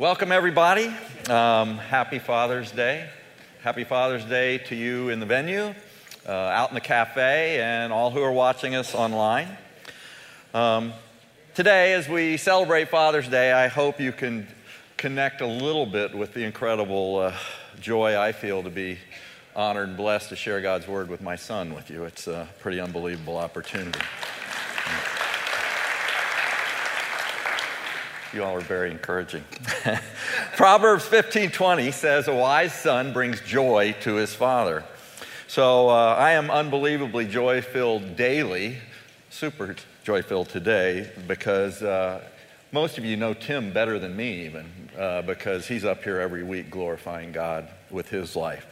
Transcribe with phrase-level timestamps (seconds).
[0.00, 0.94] Welcome, everybody.
[1.28, 3.10] Um, happy Father's Day.
[3.64, 5.74] Happy Father's Day to you in the venue,
[6.24, 9.48] uh, out in the cafe, and all who are watching us online.
[10.54, 10.92] Um,
[11.56, 14.46] today, as we celebrate Father's Day, I hope you can
[14.96, 17.34] connect a little bit with the incredible uh,
[17.80, 18.98] joy I feel to be
[19.56, 22.04] honored and blessed to share God's Word with my son with you.
[22.04, 23.98] It's a pretty unbelievable opportunity.
[28.34, 29.42] You all are very encouraging.
[30.56, 34.84] Proverbs 15:20 says, "A wise son brings joy to his father."
[35.46, 38.76] So uh, I am unbelievably joy-filled daily,
[39.30, 42.20] super joy-filled today, because uh,
[42.70, 44.66] most of you know Tim better than me, even
[44.98, 48.66] uh, because he's up here every week glorifying God with his life.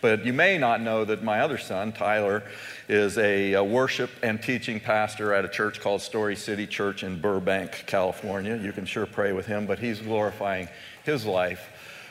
[0.00, 2.42] But you may not know that my other son, Tyler,
[2.88, 7.20] is a, a, worship and teaching pastor at a church called Story City Church in
[7.20, 8.56] Burbank, California.
[8.56, 10.68] You can sure pray with him, but he's glorifying
[11.04, 11.68] his life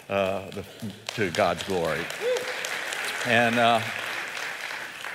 [0.09, 0.65] uh, the,
[1.15, 2.01] to God's glory.
[3.27, 3.81] And uh,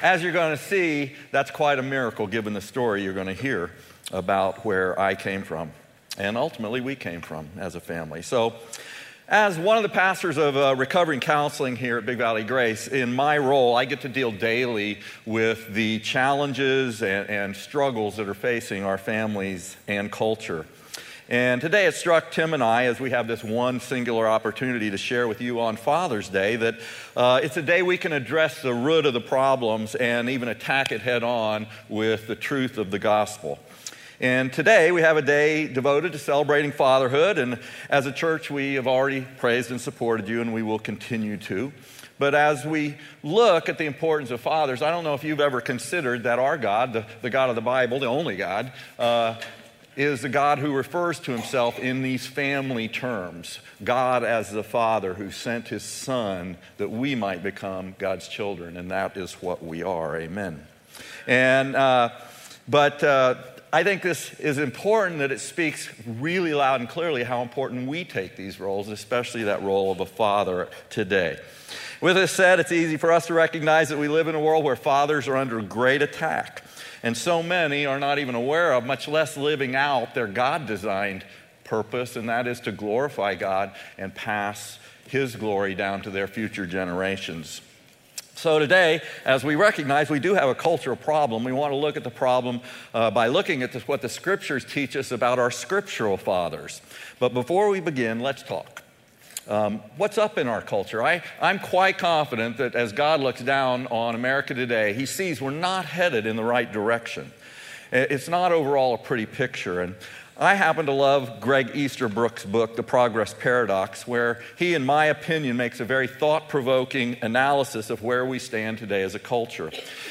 [0.03, 3.33] as you're going to see, that's quite a miracle given the story you're going to
[3.33, 3.72] hear
[4.12, 5.72] about where I came from
[6.19, 8.22] and ultimately we came from as a family.
[8.22, 8.55] So,
[9.28, 13.12] as one of the pastors of uh, recovering counseling here at Big Valley Grace, in
[13.12, 18.34] my role, I get to deal daily with the challenges and, and struggles that are
[18.34, 20.64] facing our families and culture.
[21.28, 24.97] And today it struck Tim and I, as we have this one singular opportunity to
[24.97, 26.77] share with you on Father's Day, that
[27.16, 30.92] uh, it's a day we can address the root of the problems and even attack
[30.92, 33.58] it head on with the truth of the gospel.
[34.20, 37.36] And today we have a day devoted to celebrating fatherhood.
[37.36, 37.59] And
[37.91, 41.70] as a church, we have already praised and supported you, and we will continue to.
[42.19, 45.61] But as we look at the importance of fathers, I don't know if you've ever
[45.61, 49.39] considered that our God, the, the God of the Bible, the only God, uh,
[49.97, 55.12] is the God who refers to himself in these family terms God as the Father
[55.14, 58.78] who sent his Son that we might become God's children.
[58.78, 60.16] And that is what we are.
[60.16, 60.66] Amen.
[61.26, 62.10] And, uh,
[62.66, 63.34] but, uh,
[63.72, 68.04] I think this is important that it speaks really loud and clearly how important we
[68.04, 71.38] take these roles, especially that role of a father today.
[72.00, 74.65] With this said, it's easy for us to recognize that we live in a world
[74.65, 76.62] where fathers are under great attack.
[77.03, 81.25] And so many are not even aware of, much less living out their God designed
[81.65, 84.78] purpose, and that is to glorify God and pass
[85.09, 87.60] His glory down to their future generations.
[88.36, 91.97] So, today, as we recognize we do have a cultural problem, we want to look
[91.97, 92.60] at the problem
[92.92, 96.82] uh, by looking at this, what the scriptures teach us about our scriptural fathers.
[97.19, 98.82] But before we begin, let's talk.
[99.48, 101.02] Um, what's up in our culture?
[101.02, 105.50] I, I'm quite confident that as God looks down on America today, he sees we're
[105.50, 107.32] not headed in the right direction.
[107.91, 109.80] It's not overall a pretty picture.
[109.80, 109.94] And
[110.38, 115.56] I happen to love Greg Easterbrook's book, The Progress Paradox, where he, in my opinion,
[115.56, 119.70] makes a very thought provoking analysis of where we stand today as a culture.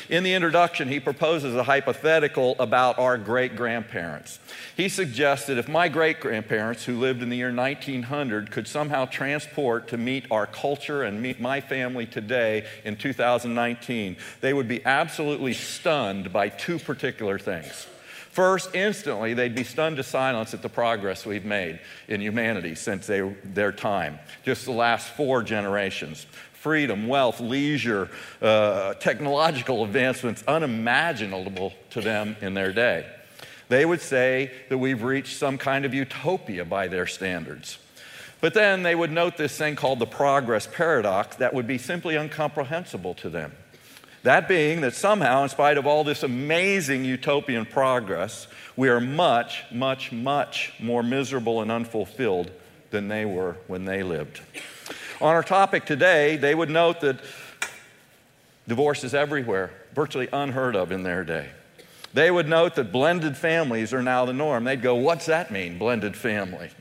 [0.09, 4.39] In the introduction, he proposes a hypothetical about our great grandparents.
[4.75, 9.05] He suggests that if my great grandparents, who lived in the year 1900, could somehow
[9.05, 14.83] transport to meet our culture and meet my family today in 2019, they would be
[14.85, 17.85] absolutely stunned by two particular things.
[18.35, 21.79] First, instantly, they'd be stunned to silence at the progress we've made
[22.09, 26.25] in humanity since they, their time, just the last four generations.
[26.51, 28.09] Freedom, wealth, leisure,
[28.41, 33.05] uh, technological advancements unimaginable to them in their day.
[33.69, 37.77] They would say that we've reached some kind of utopia by their standards.
[38.41, 42.17] But then they would note this thing called the progress paradox that would be simply
[42.17, 43.53] incomprehensible to them.
[44.25, 49.63] That being that somehow, in spite of all this amazing utopian progress, we are much,
[49.71, 52.49] much, much more miserable and unfulfilled
[52.89, 54.41] than they were when they lived.
[55.21, 57.19] On our topic today, they would note that
[58.67, 61.49] divorce is everywhere, virtually unheard of in their day.
[62.15, 64.63] They would note that blended families are now the norm.
[64.63, 66.71] They'd go, What's that mean, blended family?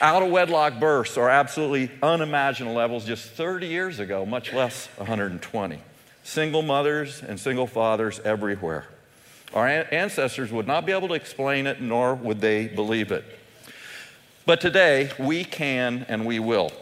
[0.00, 5.80] Out of wedlock births are absolutely unimaginable levels just 30 years ago, much less 120
[6.26, 8.84] single mothers and single fathers everywhere.
[9.54, 13.24] Our ancestors would not be able to explain it, nor would they believe it.
[14.44, 16.72] But today, we can and we will.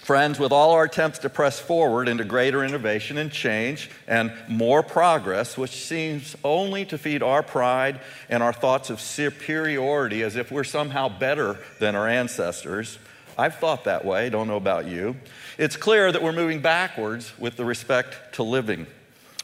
[0.00, 4.82] Friends, with all our attempts to press forward into greater innovation and change and more
[4.82, 10.50] progress, which seems only to feed our pride and our thoughts of superiority as if
[10.50, 12.98] we're somehow better than our ancestors,
[13.40, 15.16] I've thought that way, don't know about you.
[15.56, 18.86] It's clear that we're moving backwards with the respect to living.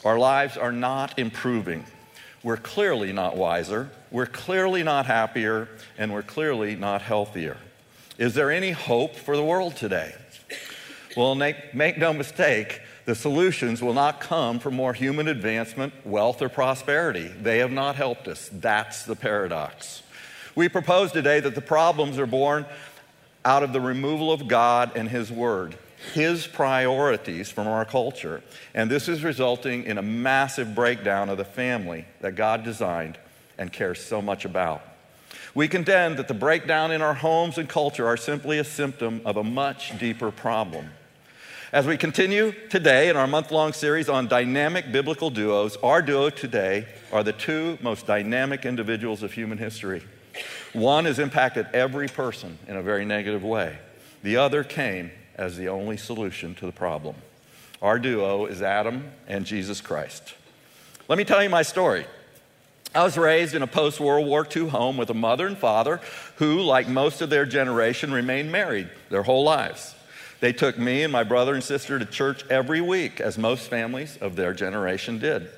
[0.05, 1.87] Our lives are not improving.
[2.43, 7.57] We're clearly not wiser, we're clearly not happier, and we're clearly not healthier.
[8.19, 10.15] Is there any hope for the world today?
[11.17, 16.43] Well, make, make no mistake, the solutions will not come from more human advancement, wealth,
[16.43, 17.29] or prosperity.
[17.29, 18.51] They have not helped us.
[18.53, 20.03] That's the paradox.
[20.55, 22.67] We propose today that the problems are born
[23.47, 25.79] out of the removal of God and His Word,
[26.13, 28.43] His priorities from our culture.
[28.75, 33.19] And this is resulting in a massive breakdown of the family that God designed
[33.57, 34.83] and cares so much about.
[35.55, 39.37] We contend that the breakdown in our homes and culture are simply a symptom of
[39.37, 40.91] a much deeper problem.
[41.73, 46.31] As we continue today in our month long series on dynamic biblical duos, our duo
[46.31, 50.03] today are the two most dynamic individuals of human history.
[50.73, 53.79] One has impacted every person in a very negative way,
[54.23, 57.15] the other came as the only solution to the problem.
[57.83, 60.35] Our duo is Adam and Jesus Christ.
[61.09, 62.07] Let me tell you my story.
[62.95, 66.01] I was raised in a post World War II home with a mother and father
[66.37, 69.95] who, like most of their generation, remained married their whole lives.
[70.41, 74.17] They took me and my brother and sister to church every week, as most families
[74.21, 75.49] of their generation did.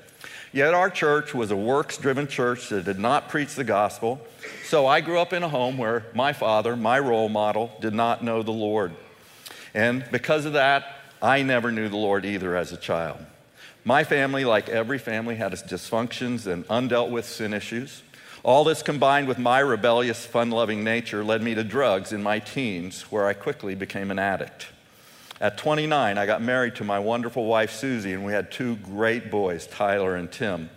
[0.51, 4.19] Yet our church was a works driven church that did not preach the gospel.
[4.65, 8.23] So I grew up in a home where my father, my role model, did not
[8.23, 8.93] know the Lord.
[9.73, 13.19] And because of that, I never knew the Lord either as a child.
[13.85, 18.01] My family, like every family, had its dysfunctions and undealt with sin issues.
[18.41, 22.39] All this combined with my rebellious, fun loving nature led me to drugs in my
[22.39, 24.67] teens, where I quickly became an addict.
[25.41, 29.31] At 29, I got married to my wonderful wife, Susie, and we had two great
[29.31, 30.69] boys, Tyler and Tim.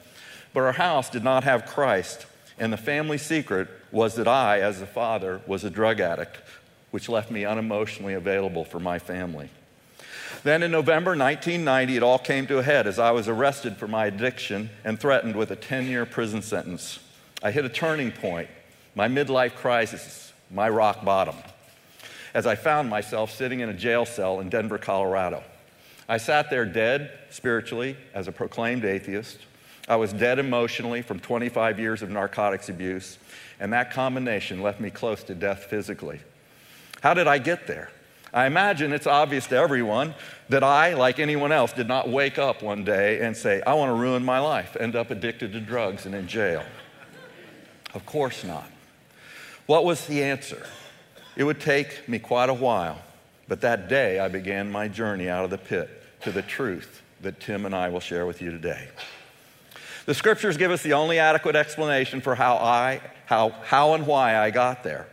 [0.54, 2.26] But our house did not have Christ,
[2.58, 6.38] and the family secret was that I, as a father, was a drug addict,
[6.92, 9.50] which left me unemotionally available for my family.
[10.44, 13.88] Then in November 1990, it all came to a head as I was arrested for
[13.88, 17.00] my addiction and threatened with a 10 year prison sentence.
[17.42, 18.48] I hit a turning point,
[18.94, 21.36] my midlife crisis, my rock bottom,
[22.34, 25.42] as I found myself sitting in a jail cell in Denver, Colorado.
[26.08, 29.38] I sat there dead spiritually as a proclaimed atheist.
[29.88, 33.18] I was dead emotionally from 25 years of narcotics abuse,
[33.60, 36.20] and that combination left me close to death physically.
[37.02, 37.90] How did I get there?
[38.34, 40.14] I imagine it's obvious to everyone
[40.48, 43.90] that I, like anyone else, did not wake up one day and say, I want
[43.90, 46.64] to ruin my life, end up addicted to drugs and in jail.
[47.92, 48.70] Of course not.
[49.66, 50.66] What was the answer?
[51.36, 53.00] It would take me quite a while,
[53.48, 55.88] but that day I began my journey out of the pit
[56.22, 58.88] to the truth that Tim and I will share with you today.
[60.04, 64.36] The scriptures give us the only adequate explanation for how I how how and why
[64.36, 65.06] I got there,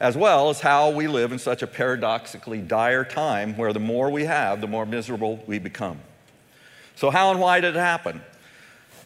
[0.00, 4.08] as well as how we live in such a paradoxically dire time where the more
[4.08, 6.00] we have, the more miserable we become.
[6.94, 8.22] So how and why did it happen?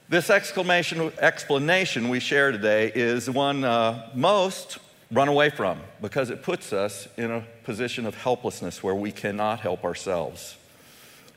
[0.08, 4.78] This exclamation, explanation we share today is one uh, most
[5.10, 9.60] run away from because it puts us in a position of helplessness where we cannot
[9.60, 10.56] help ourselves.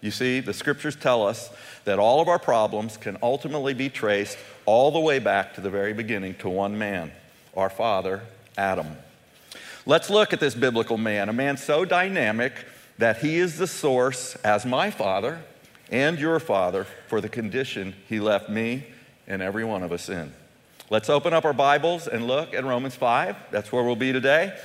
[0.01, 1.49] You see, the scriptures tell us
[1.85, 5.69] that all of our problems can ultimately be traced all the way back to the
[5.69, 7.11] very beginning to one man,
[7.55, 8.21] our father,
[8.57, 8.97] Adam.
[9.85, 12.53] Let's look at this biblical man, a man so dynamic
[12.97, 15.41] that he is the source, as my father,
[15.93, 18.87] and your Father for the condition He left me
[19.27, 20.33] and every one of us in.
[20.93, 23.35] Let's open up our Bibles and look at Romans 5.
[23.49, 24.55] That's where we'll be today,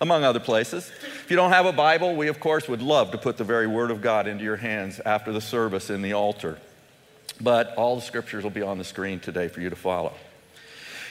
[0.00, 0.88] among other places.
[1.24, 3.66] If you don't have a Bible, we, of course, would love to put the very
[3.66, 6.58] Word of God into your hands after the service in the altar.
[7.40, 10.12] But all the scriptures will be on the screen today for you to follow.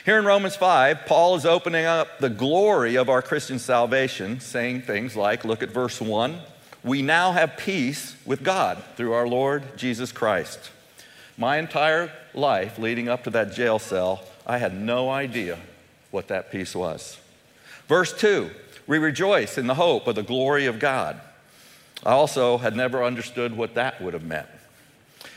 [0.05, 4.84] Here in Romans 5, Paul is opening up the glory of our Christian salvation, saying
[4.84, 6.39] things like, look at verse 1
[6.86, 10.72] we now have peace with God through our Lord Jesus Christ.
[11.38, 15.57] My entire life leading up to that jail cell, I had no idea
[16.12, 17.17] what that peace was.
[17.88, 18.50] Verse 2
[18.88, 21.19] We rejoice in the hope of the glory of God.
[22.05, 24.47] I also had never understood what that would have meant.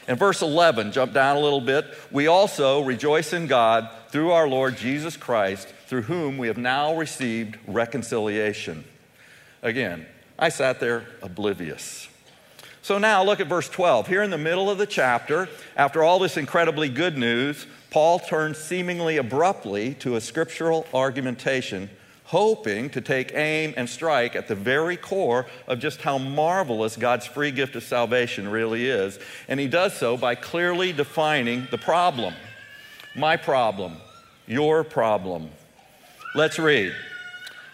[0.09, 1.87] In verse 11, jump down a little bit.
[2.11, 6.97] We also rejoice in God through our Lord Jesus Christ, through whom we have now
[6.97, 8.85] received reconciliation.
[9.63, 10.07] Again,
[10.39, 12.09] I sat there oblivious.
[12.83, 14.07] So now look at verse 12.
[14.07, 18.59] Here in the middle of the chapter, after all this incredibly good news, Paul turns
[18.59, 21.89] seemingly abruptly to a scriptural argumentation,
[22.25, 27.27] hoping to take aim and strike at the very core of just how marvelous God's
[27.27, 29.19] free gift of salvation really is.
[29.49, 32.35] And he does so by clearly defining the problem
[33.17, 33.97] my problem,
[34.47, 35.49] your problem.
[36.35, 36.95] Let's read.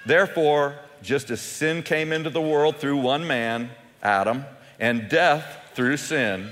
[0.07, 3.71] Therefore, just as sin came into the world through one man,
[4.03, 4.45] Adam,
[4.79, 6.51] and death through sin,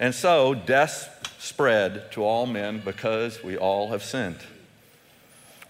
[0.00, 1.11] and so death
[1.42, 4.38] spread to all men because we all have sinned.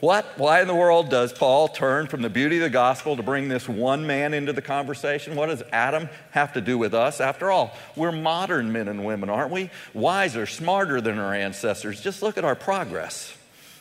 [0.01, 0.27] What?
[0.37, 3.49] Why in the world does Paul turn from the beauty of the gospel to bring
[3.49, 5.35] this one man into the conversation?
[5.35, 7.23] What does Adam have to do with us?
[7.23, 9.71] After all, we're modern men and women, aren't we?
[9.95, 12.03] Wiser, smarter than our ancestors.
[12.03, 13.35] Just look at our progress.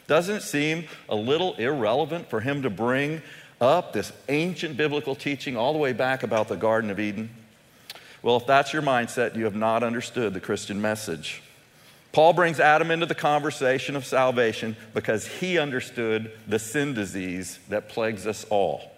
[0.08, 3.22] Doesn't it seem a little irrelevant for him to bring
[3.60, 7.32] up this ancient biblical teaching all the way back about the Garden of Eden?
[8.22, 11.42] Well, if that's your mindset, you have not understood the Christian message.
[12.12, 17.88] Paul brings Adam into the conversation of salvation because he understood the sin disease that
[17.88, 18.92] plagues us all.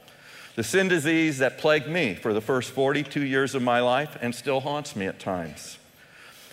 [0.56, 4.34] The sin disease that plagued me for the first 42 years of my life and
[4.34, 5.78] still haunts me at times.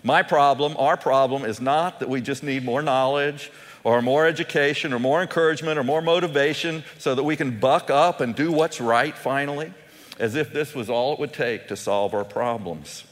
[0.02, 3.50] My problem, our problem, is not that we just need more knowledge
[3.84, 8.20] or more education or more encouragement or more motivation so that we can buck up
[8.20, 9.72] and do what's right finally,
[10.18, 13.04] as if this was all it would take to solve our problems.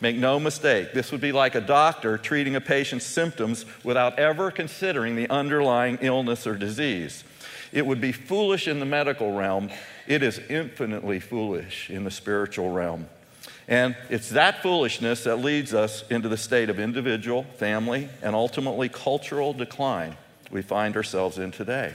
[0.00, 4.50] Make no mistake, this would be like a doctor treating a patient's symptoms without ever
[4.50, 7.24] considering the underlying illness or disease.
[7.72, 9.70] It would be foolish in the medical realm.
[10.06, 13.06] It is infinitely foolish in the spiritual realm.
[13.68, 18.88] And it's that foolishness that leads us into the state of individual, family, and ultimately
[18.88, 20.16] cultural decline
[20.50, 21.92] we find ourselves in today.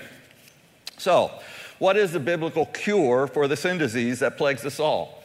[0.97, 1.31] So,
[1.79, 5.23] what is the biblical cure for the sin disease that plagues us all?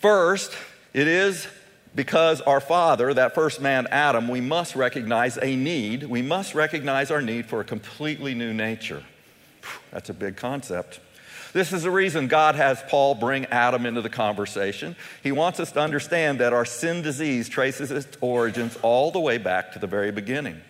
[0.00, 0.52] First,
[0.92, 1.46] it is
[1.94, 6.04] because our father, that first man, Adam, we must recognize a need.
[6.04, 9.02] We must recognize our need for a completely new nature.
[9.90, 11.00] That's a big concept.
[11.52, 14.96] This is the reason God has Paul bring Adam into the conversation.
[15.22, 19.38] He wants us to understand that our sin disease traces its origins all the way
[19.38, 20.60] back to the very beginning.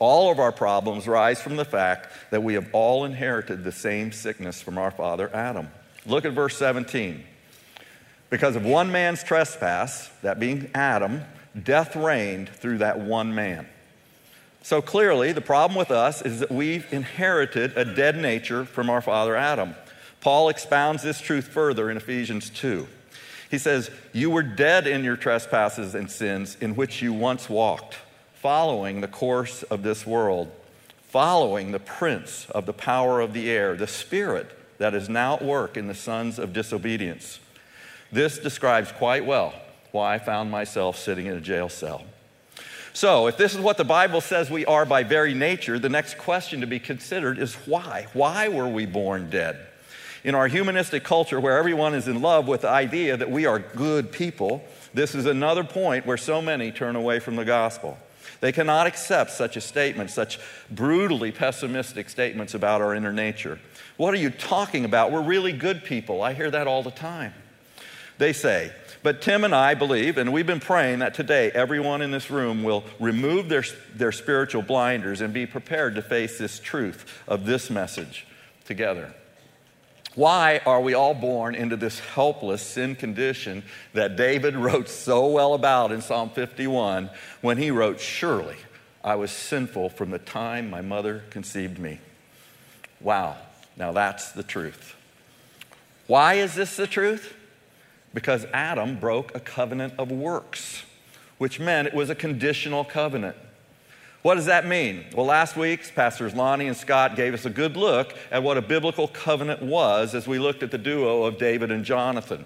[0.00, 4.12] All of our problems rise from the fact that we have all inherited the same
[4.12, 5.68] sickness from our father Adam.
[6.06, 7.24] Look at verse 17.
[8.30, 11.22] Because of one man's trespass, that being Adam,
[11.62, 13.66] death reigned through that one man.
[14.62, 19.00] So clearly, the problem with us is that we've inherited a dead nature from our
[19.00, 19.74] father Adam.
[20.20, 22.86] Paul expounds this truth further in Ephesians 2.
[23.50, 27.96] He says, You were dead in your trespasses and sins in which you once walked,
[28.34, 30.52] following the course of this world,
[31.04, 35.42] following the prince of the power of the air, the spirit that is now at
[35.42, 37.40] work in the sons of disobedience
[38.10, 39.54] this describes quite well
[39.92, 42.04] why I found myself sitting in a jail cell.
[42.92, 46.18] So, if this is what the Bible says we are by very nature, the next
[46.18, 48.08] question to be considered is why?
[48.12, 49.58] Why were we born dead?
[50.24, 53.60] In our humanistic culture, where everyone is in love with the idea that we are
[53.60, 57.96] good people, this is another point where so many turn away from the gospel.
[58.40, 60.38] They cannot accept such a statement, such
[60.70, 63.60] brutally pessimistic statements about our inner nature.
[63.96, 65.12] What are you talking about?
[65.12, 66.22] We're really good people.
[66.22, 67.32] I hear that all the time.
[68.18, 68.72] They say,
[69.02, 72.64] but Tim and I believe, and we've been praying that today everyone in this room
[72.64, 77.70] will remove their, their spiritual blinders and be prepared to face this truth of this
[77.70, 78.26] message
[78.64, 79.14] together.
[80.16, 85.54] Why are we all born into this helpless sin condition that David wrote so well
[85.54, 87.08] about in Psalm 51
[87.40, 88.56] when he wrote, Surely
[89.04, 92.00] I was sinful from the time my mother conceived me?
[93.00, 93.36] Wow,
[93.76, 94.96] now that's the truth.
[96.08, 97.37] Why is this the truth?
[98.14, 100.84] Because Adam broke a covenant of works,
[101.38, 103.36] which meant it was a conditional covenant.
[104.22, 105.04] What does that mean?
[105.14, 108.62] Well, last week, Pastors Lonnie and Scott gave us a good look at what a
[108.62, 112.44] biblical covenant was as we looked at the duo of David and Jonathan.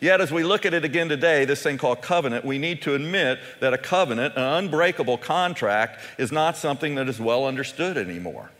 [0.00, 2.94] Yet, as we look at it again today, this thing called covenant, we need to
[2.94, 8.50] admit that a covenant, an unbreakable contract, is not something that is well understood anymore.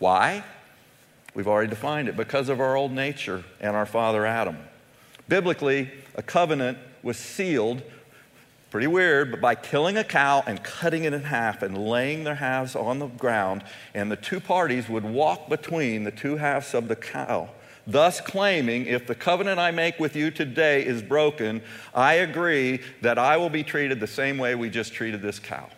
[0.00, 0.42] Why?
[1.34, 4.56] We've already defined it because of our old nature and our father Adam.
[5.28, 7.82] Biblically, a covenant was sealed,
[8.70, 12.34] pretty weird, but by killing a cow and cutting it in half and laying their
[12.34, 13.62] halves on the ground,
[13.94, 17.50] and the two parties would walk between the two halves of the cow,
[17.86, 21.62] thus claiming, if the covenant I make with you today is broken,
[21.94, 25.68] I agree that I will be treated the same way we just treated this cow.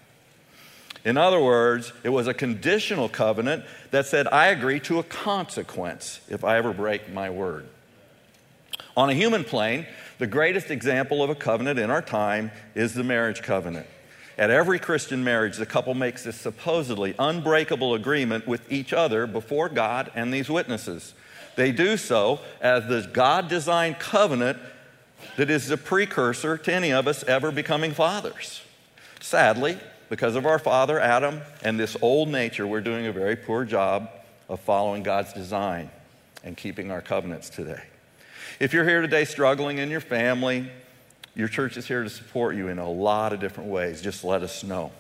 [1.05, 6.21] In other words, it was a conditional covenant that said, I agree to a consequence
[6.29, 7.67] if I ever break my word.
[8.97, 9.87] On a human plane,
[10.19, 13.87] the greatest example of a covenant in our time is the marriage covenant.
[14.37, 19.69] At every Christian marriage, the couple makes this supposedly unbreakable agreement with each other before
[19.69, 21.15] God and these witnesses.
[21.57, 24.59] They do so as the God designed covenant
[25.37, 28.63] that is the precursor to any of us ever becoming fathers.
[29.21, 33.65] Sadly, because of our father Adam and this old nature, we're doing a very poor
[33.65, 34.09] job
[34.49, 35.91] of following God's design
[36.43, 37.83] and keeping our covenants today.
[38.61, 40.71] If you're here today struggling in your family,
[41.35, 44.03] your church is here to support you in a lot of different ways.
[44.03, 44.93] Just let us know.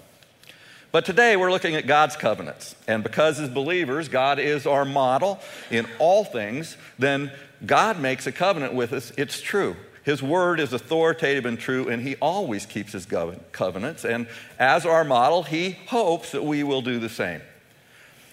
[0.92, 2.74] But today we're looking at God's covenants.
[2.88, 5.40] And because as believers, God is our model
[5.70, 7.32] in all things, then
[7.66, 9.12] God makes a covenant with us.
[9.18, 9.76] It's true.
[10.04, 13.06] His word is authoritative and true, and he always keeps his
[13.52, 14.06] covenants.
[14.06, 14.26] And
[14.58, 17.42] as our model, he hopes that we will do the same.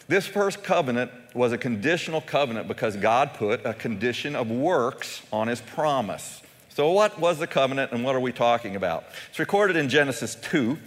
[0.07, 5.47] This first covenant was a conditional covenant because God put a condition of works on
[5.47, 6.41] his promise.
[6.69, 9.05] So, what was the covenant and what are we talking about?
[9.29, 10.77] It's recorded in Genesis 2,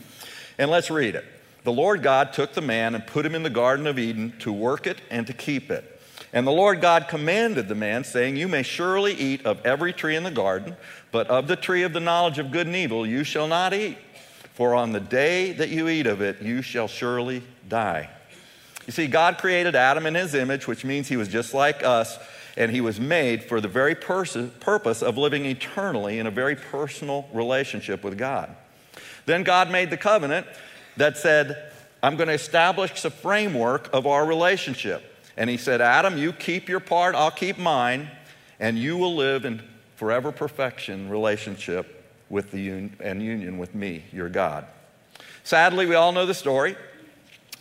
[0.58, 1.24] and let's read it.
[1.64, 4.52] The Lord God took the man and put him in the Garden of Eden to
[4.52, 6.00] work it and to keep it.
[6.32, 10.16] And the Lord God commanded the man, saying, You may surely eat of every tree
[10.16, 10.76] in the garden,
[11.10, 13.98] but of the tree of the knowledge of good and evil you shall not eat.
[14.54, 18.10] For on the day that you eat of it, you shall surely die.
[18.90, 22.18] You see, God created Adam in his image, which means he was just like us,
[22.56, 26.56] and he was made for the very pers- purpose of living eternally in a very
[26.56, 28.50] personal relationship with God.
[29.26, 30.44] Then God made the covenant
[30.96, 31.70] that said,
[32.02, 35.04] I'm going to establish the framework of our relationship.
[35.36, 38.10] And he said, Adam, you keep your part, I'll keep mine,
[38.58, 39.62] and you will live in
[39.94, 44.66] forever perfection relationship with the un- and union with me, your God.
[45.44, 46.74] Sadly, we all know the story.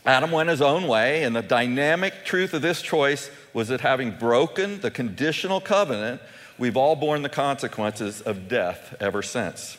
[0.06, 4.12] Adam went his own way, and the dynamic truth of this choice was that having
[4.12, 6.22] broken the conditional covenant,
[6.58, 9.78] we've all borne the consequences of death ever since.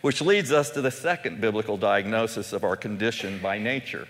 [0.00, 4.06] Which leads us to the second biblical diagnosis of our condition by nature,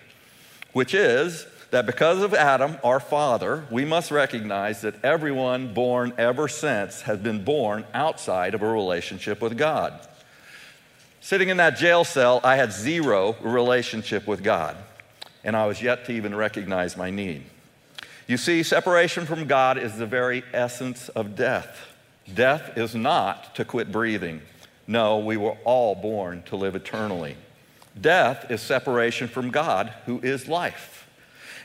[0.72, 6.48] which is that because of Adam, our father, we must recognize that everyone born ever
[6.48, 9.98] since has been born outside of a relationship with God.
[11.20, 14.76] Sitting in that jail cell, I had zero relationship with God
[15.48, 17.42] and I was yet to even recognize my need.
[18.26, 21.88] You see, separation from God is the very essence of death.
[22.34, 24.42] Death is not to quit breathing.
[24.86, 27.34] No, we were all born to live eternally.
[27.98, 31.08] Death is separation from God, who is life.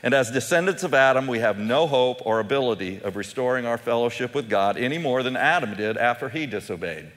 [0.02, 4.34] And as descendants of Adam, we have no hope or ability of restoring our fellowship
[4.34, 7.12] with God any more than Adam did after he disobeyed.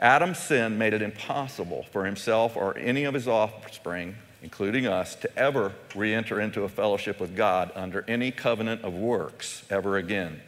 [0.00, 5.36] Adam's sin made it impossible for himself or any of his offspring including us, to
[5.36, 10.40] ever re enter into a fellowship with God under any covenant of works ever again.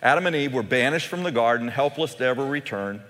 [0.00, 3.02] Adam and Eve were banished from the garden, helpless to ever return.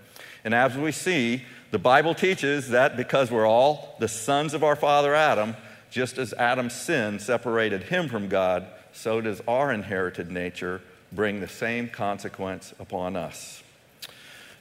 [0.42, 4.74] And as we see, the Bible teaches that because we're all the sons of our
[4.74, 5.54] father Adam,
[5.90, 10.80] just as Adam's sin separated him from God, so does our inherited nature
[11.12, 13.62] bring the same consequence upon us.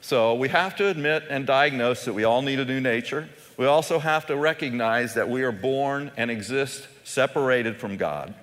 [0.02, 3.30] So we have to admit and diagnose that we all need a new nature.
[3.56, 8.34] We also have to recognize that we are born and exist separated from God.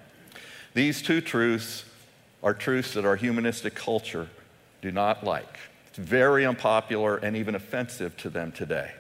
[0.74, 1.86] These two truths
[2.42, 4.28] are truths that our humanistic culture
[4.82, 5.60] do not like.
[5.88, 8.92] It's very unpopular and even offensive to them today.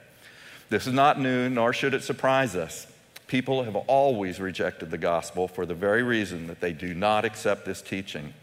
[0.69, 2.87] This is not new, nor should it surprise us.
[3.27, 7.65] People have always rejected the gospel for the very reason that they do not accept
[7.65, 8.33] this teaching.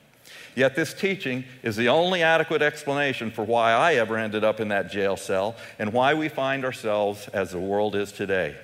[0.54, 4.68] Yet, this teaching is the only adequate explanation for why I ever ended up in
[4.68, 8.56] that jail cell and why we find ourselves as the world is today.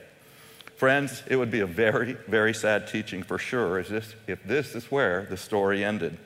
[0.76, 4.74] Friends, it would be a very, very sad teaching for sure if this, if this
[4.74, 6.18] is where the story ended.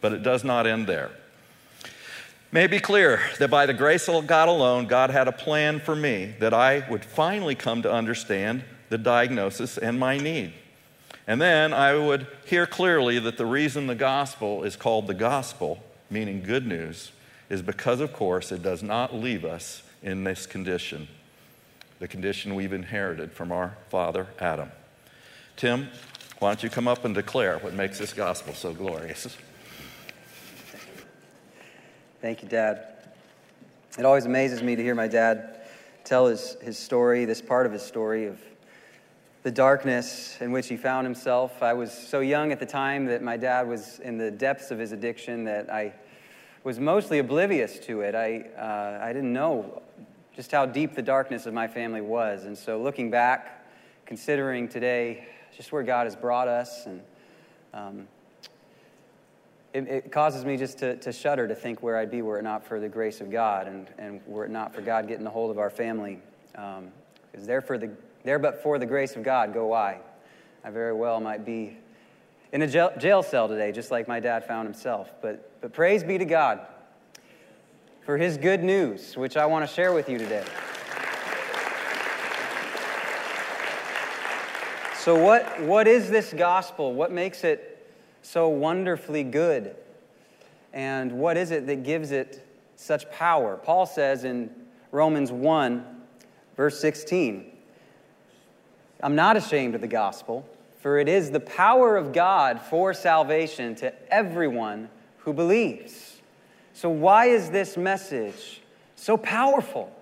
[0.00, 1.10] But it does not end there.
[2.52, 5.96] May be clear that by the grace of God alone, God had a plan for
[5.96, 10.52] me that I would finally come to understand the diagnosis and my need.
[11.26, 15.82] And then I would hear clearly that the reason the gospel is called the gospel,
[16.10, 17.12] meaning good news,
[17.48, 21.08] is because, of course, it does not leave us in this condition,
[21.98, 24.70] the condition we've inherited from our father Adam.
[25.56, 25.88] Tim,
[26.40, 29.36] why don't you come up and declare what makes this gospel so glorious?
[32.20, 32.86] Thank you, Dad.
[33.98, 35.60] It always amazes me to hear my dad
[36.04, 38.38] tell his, his story, this part of his story of
[39.44, 41.62] the darkness in which he found himself.
[41.62, 44.78] I was so young at the time that my dad was in the depths of
[44.78, 45.92] his addiction that I
[46.64, 48.14] was mostly oblivious to it.
[48.14, 49.82] I, uh, I didn't know
[50.34, 52.46] just how deep the darkness of my family was.
[52.46, 53.66] And so, looking back,
[54.06, 57.02] considering today just where God has brought us, and
[57.74, 58.08] um,
[59.74, 62.44] it, it, causes me just to, to shudder to think where I'd be were it
[62.44, 65.30] not for the grace of God and, and were it not for God getting a
[65.30, 66.18] hold of our family.
[66.54, 66.92] Um,
[67.30, 67.90] because there for the
[68.24, 70.00] there but for the grace of God go I.
[70.64, 71.76] I very well might be
[72.52, 75.12] in a jail, cell today, just like my dad found himself.
[75.20, 76.60] But, but praise be to God
[78.06, 80.44] for his good news, which I want to share with you today.
[84.96, 86.94] So, what, what is this gospel?
[86.94, 89.74] What makes it so wonderfully good?
[90.72, 93.56] And what is it that gives it such power?
[93.56, 94.48] Paul says in
[94.92, 95.84] Romans 1,
[96.56, 97.53] verse 16,
[99.04, 100.48] I'm not ashamed of the gospel,
[100.80, 104.88] for it is the power of God for salvation to everyone
[105.18, 106.22] who believes.
[106.72, 108.62] So, why is this message
[108.96, 109.94] so powerful,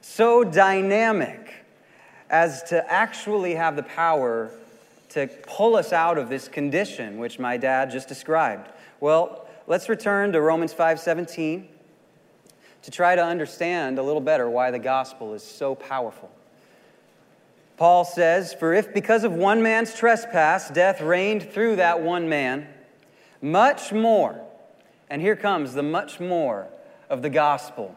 [0.00, 1.52] so dynamic,
[2.30, 4.52] as to actually have the power
[5.08, 8.70] to pull us out of this condition which my dad just described?
[9.00, 11.66] Well, let's return to Romans 5:17
[12.82, 16.30] to try to understand a little better why the gospel is so powerful.
[17.80, 22.68] Paul says, For if because of one man's trespass death reigned through that one man,
[23.40, 24.38] much more,
[25.08, 26.68] and here comes the much more
[27.08, 27.96] of the gospel,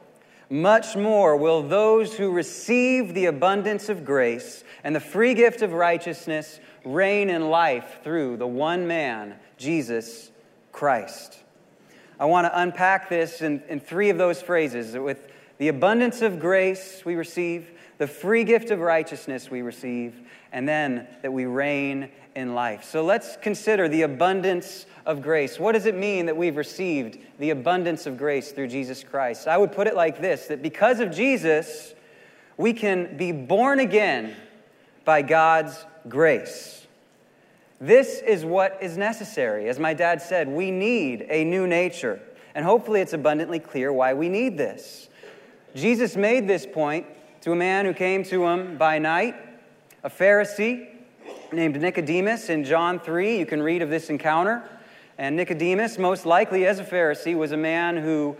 [0.49, 5.73] much more will those who receive the abundance of grace and the free gift of
[5.73, 10.31] righteousness reign in life through the one man, Jesus
[10.71, 11.39] Christ.
[12.17, 16.39] I want to unpack this in, in three of those phrases with the abundance of
[16.39, 17.69] grace we receive,
[18.03, 20.13] the free gift of righteousness we receive,
[20.51, 22.83] and then that we reign in life.
[22.83, 25.57] So let's consider the abundance of grace.
[25.57, 29.47] What does it mean that we've received the abundance of grace through Jesus Christ?
[29.47, 31.93] I would put it like this that because of Jesus,
[32.57, 34.35] we can be born again
[35.05, 36.85] by God's grace.
[37.79, 39.69] This is what is necessary.
[39.69, 42.19] As my dad said, we need a new nature.
[42.53, 45.07] And hopefully, it's abundantly clear why we need this.
[45.73, 47.05] Jesus made this point
[47.43, 49.35] to a man who came to him by night,
[50.01, 50.87] a Pharisee
[51.51, 53.37] named Nicodemus in John 3.
[53.37, 54.63] You can read of this encounter.
[55.17, 58.37] And Nicodemus, most likely as a Pharisee, was a man who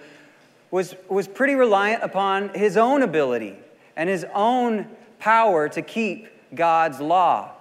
[0.71, 3.57] was, was pretty reliant upon his own ability
[3.97, 4.87] and his own
[5.19, 7.51] power to keep God's law.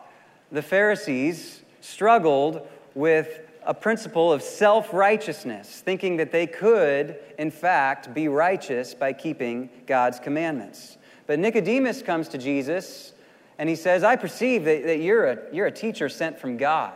[0.52, 8.14] The Pharisees struggled with a principle of self righteousness, thinking that they could, in fact,
[8.14, 10.98] be righteous by keeping God's commandments.
[11.32, 13.14] But Nicodemus comes to Jesus
[13.56, 16.92] and he says, I perceive that, that you're, a, you're a teacher sent from God.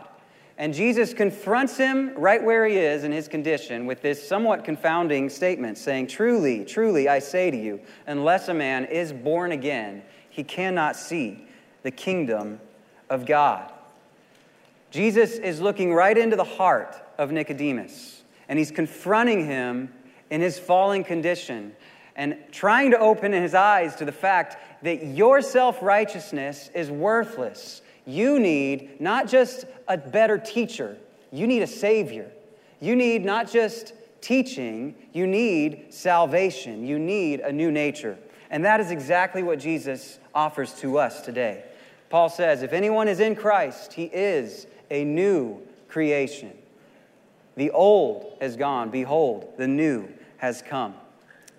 [0.59, 5.31] And Jesus confronts him right where he is in his condition with this somewhat confounding
[5.31, 10.43] statement saying, Truly, truly, I say to you, unless a man is born again, he
[10.43, 11.43] cannot see
[11.81, 12.61] the kingdom
[13.09, 13.71] of God.
[14.91, 19.91] Jesus is looking right into the heart of Nicodemus, and he's confronting him
[20.29, 21.75] in his falling condition
[22.17, 27.81] and trying to open his eyes to the fact that your self righteousness is worthless.
[28.05, 30.97] You need not just a better teacher,
[31.31, 32.31] you need a Savior.
[32.79, 36.85] You need not just teaching, you need salvation.
[36.85, 38.17] You need a new nature.
[38.49, 41.63] And that is exactly what Jesus offers to us today.
[42.09, 46.51] Paul says, If anyone is in Christ, he is a new creation.
[47.55, 48.91] The old has gone.
[48.91, 50.93] Behold, the new has come.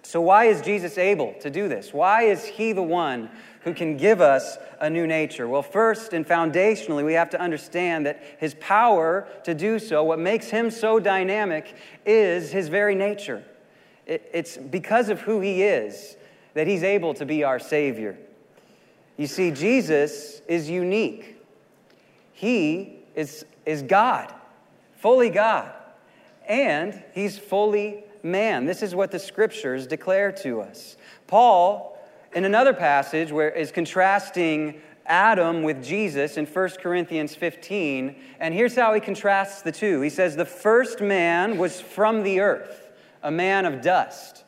[0.08, 1.92] So, why is Jesus able to do this?
[1.92, 3.28] Why is he the one
[3.60, 5.46] who can give us a new nature?
[5.46, 10.18] Well, first and foundationally, we have to understand that his power to do so, what
[10.18, 13.44] makes him so dynamic, is his very nature.
[14.06, 16.16] it's because of who he is
[16.54, 18.16] that he's able to be our Savior.
[19.18, 21.36] You see, Jesus is unique.
[22.32, 24.32] He is, is God,
[24.96, 25.70] fully God,
[26.48, 28.66] and he's fully man.
[28.66, 30.96] This is what the scriptures declare to us.
[31.26, 31.98] Paul,
[32.34, 38.76] in another passage where is contrasting Adam with Jesus in 1 Corinthians 15, and here's
[38.76, 40.00] how he contrasts the two.
[40.02, 42.90] He says, The first man was from the earth,
[43.22, 44.44] a man of dust.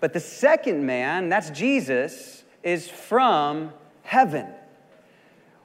[0.00, 4.48] But the second man, that's Jesus, is from heaven.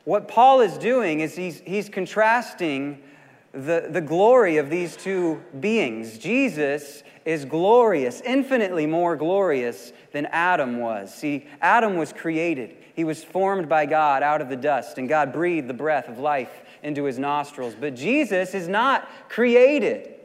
[0.05, 3.03] What Paul is doing is he's, he's contrasting
[3.51, 6.17] the, the glory of these two beings.
[6.17, 11.13] Jesus is glorious, infinitely more glorious than Adam was.
[11.13, 15.33] See, Adam was created, he was formed by God out of the dust, and God
[15.33, 17.75] breathed the breath of life into his nostrils.
[17.79, 20.15] But Jesus is not created,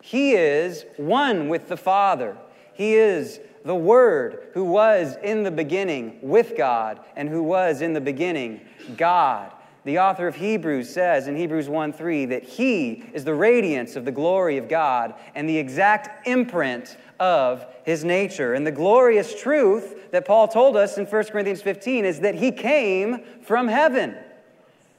[0.00, 2.36] he is one with the Father.
[2.74, 7.92] He is the Word who was in the beginning with God and who was in
[7.92, 8.60] the beginning
[8.96, 9.52] God.
[9.84, 14.06] The author of Hebrews says in Hebrews 1 3 that he is the radiance of
[14.06, 18.54] the glory of God and the exact imprint of his nature.
[18.54, 22.50] And the glorious truth that Paul told us in 1 Corinthians 15 is that he
[22.50, 24.16] came from heaven.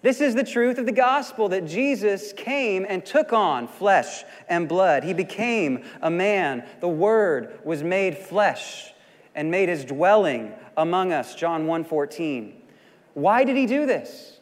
[0.03, 4.69] This is the truth of the gospel that Jesus came and took on flesh and
[4.69, 5.03] blood.
[5.03, 6.63] He became a man.
[6.79, 8.93] The Word was made flesh
[9.33, 11.33] and made his dwelling among us.
[11.33, 12.53] John 1:14.
[13.15, 14.34] Why did he do this?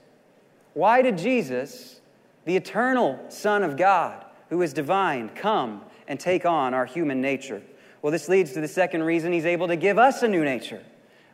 [0.73, 2.01] Why did Jesus,
[2.45, 7.61] the eternal Son of God, who is divine, come and take on our human nature?
[8.01, 10.83] Well, this leads to the second reason he's able to give us a new nature,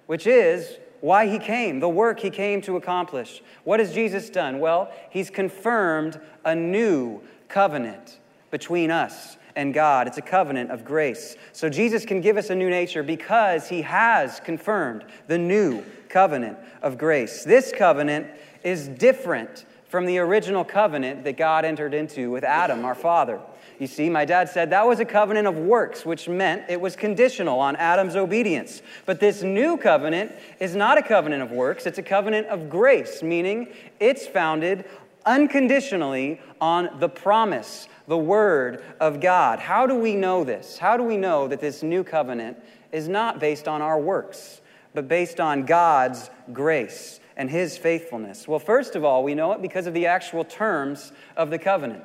[0.06, 3.42] which is why he came, the work he came to accomplish.
[3.64, 4.60] What has Jesus done?
[4.60, 8.20] Well, he's confirmed a new covenant
[8.52, 10.08] between us and God.
[10.08, 11.36] It's a covenant of grace.
[11.54, 16.58] So Jesus can give us a new nature because he has confirmed the new covenant
[16.82, 17.44] of grace.
[17.44, 18.28] This covenant
[18.64, 23.42] is different from the original covenant that God entered into with Adam, our father.
[23.80, 26.96] You see, my dad said that was a covenant of works, which meant it was
[26.96, 28.82] conditional on Adam's obedience.
[29.06, 33.24] But this new covenant is not a covenant of works, it's a covenant of grace,
[33.24, 34.86] meaning it's founded
[35.26, 39.60] unconditionally on the promise, the word of God.
[39.60, 40.78] How do we know this?
[40.78, 42.58] How do we know that this new covenant
[42.92, 44.62] is not based on our works,
[44.94, 48.48] but based on God's grace and his faithfulness?
[48.48, 52.04] Well, first of all, we know it because of the actual terms of the covenant.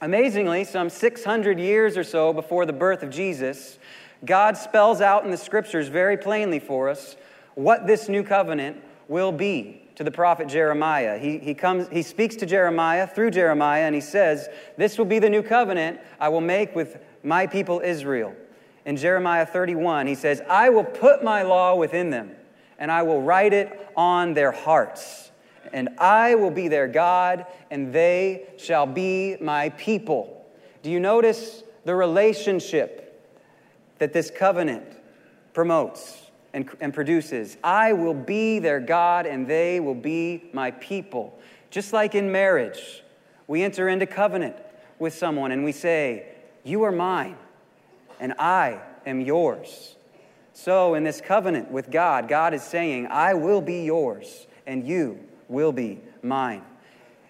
[0.00, 3.78] Amazingly, some 600 years or so before the birth of Jesus,
[4.24, 7.16] God spells out in the scriptures very plainly for us
[7.54, 11.18] what this new covenant will be to the prophet Jeremiah.
[11.18, 15.18] He, he, comes, he speaks to Jeremiah through Jeremiah, and he says, This will be
[15.18, 18.34] the new covenant I will make with my people Israel.
[18.86, 22.30] In Jeremiah 31, he says, I will put my law within them,
[22.80, 25.30] and I will write it on their hearts
[25.72, 30.44] and I will be their God, and they shall be my people.
[30.82, 33.30] Do you notice the relationship
[33.98, 34.84] that this covenant
[35.52, 37.56] promotes and, and produces?
[37.62, 41.38] I will be their God, and they will be my people.
[41.70, 43.02] Just like in marriage,
[43.46, 44.56] we enter into covenant
[44.98, 46.26] with someone and we say,
[46.64, 47.36] You are mine,
[48.18, 49.96] and I am yours.
[50.62, 55.18] So, in this covenant with God, God is saying, I will be yours, and you
[55.48, 56.60] will be mine.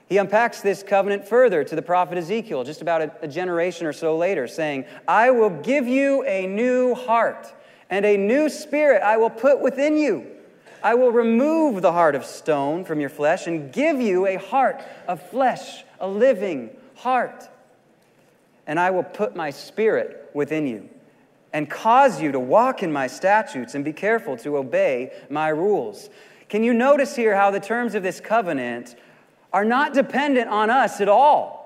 [0.09, 3.93] He unpacks this covenant further to the prophet Ezekiel, just about a, a, generation or
[3.93, 7.55] so later, saying, I will give you a new heart,
[7.89, 10.27] and a new spirit I will put within you.
[10.83, 14.83] I will remove the heart of stone from your flesh and give you a heart
[15.07, 17.49] of flesh, a living heart.
[18.67, 20.91] And I will put my spirit within you
[21.53, 26.11] and cause you to walk in my statutes and be careful to obey my rules.
[26.49, 28.97] Can you notice here how the terms of this covenant
[29.53, 31.61] are not dependent on us at all?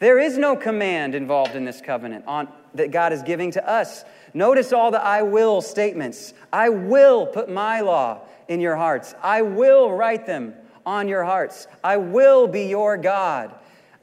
[0.00, 4.04] There is no command involved in this covenant on, that God is giving to us.
[4.32, 6.34] Notice all the I will statements.
[6.52, 9.14] I will put my law in your hearts.
[9.22, 10.54] I will write them
[10.86, 11.66] on your hearts.
[11.82, 13.54] I will be your God.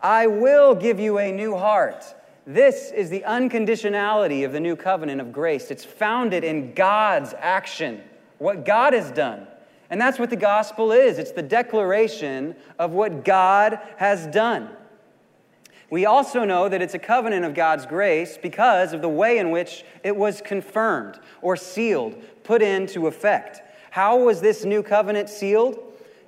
[0.01, 2.03] I will give you a new heart.
[2.47, 5.71] This is the unconditionality of the new covenant of grace.
[5.71, 8.03] It's founded in God's action,
[8.37, 9.47] what God has done.
[9.89, 14.69] And that's what the gospel is it's the declaration of what God has done.
[15.89, 19.51] We also know that it's a covenant of God's grace because of the way in
[19.51, 23.61] which it was confirmed or sealed, put into effect.
[23.91, 25.79] How was this new covenant sealed?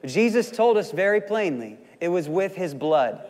[0.06, 3.22] Jesus told us very plainly it was with his blood.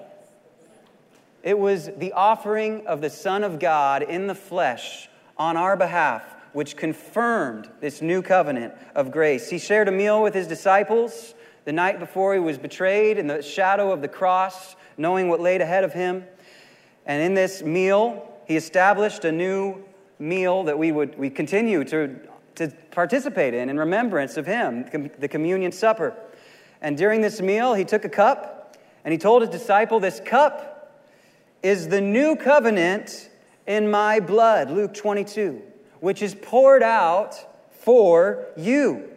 [1.47, 5.07] It was the offering of the Son of God in the flesh
[5.38, 9.49] on our behalf which confirmed this new covenant of grace.
[9.49, 13.41] He shared a meal with his disciples the night before he was betrayed in the
[13.41, 16.25] shadow of the cross, knowing what laid ahead of him.
[17.05, 19.86] And in this meal, he established a new
[20.19, 22.19] meal that we would we continue to,
[22.55, 24.83] to participate in in remembrance of him,
[25.17, 26.13] the communion supper.
[26.81, 30.73] And during this meal, he took a cup and he told his disciple, This cup
[31.67, 33.30] is the new covenant
[33.65, 34.71] in my blood.
[34.71, 35.62] Luke 22
[35.99, 37.36] which is poured out
[37.71, 39.10] for you.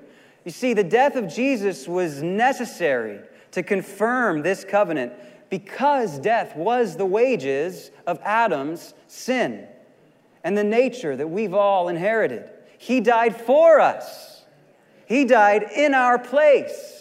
[0.44, 3.20] You see, the death of Jesus was necessary
[3.52, 5.12] to confirm this covenant
[5.50, 9.66] because death was the wages of Adam's sin
[10.44, 12.48] and the nature that we've all inherited.
[12.78, 14.44] He died for us,
[15.06, 17.00] He died in our place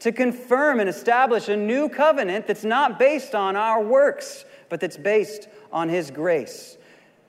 [0.00, 4.96] to confirm and establish a new covenant that's not based on our works, but that's
[4.96, 6.78] based on His grace.